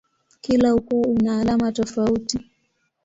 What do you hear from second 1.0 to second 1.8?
una alama